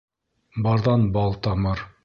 Барҙан 0.67 1.05
бал 1.19 1.39
тамыр. 1.49 1.89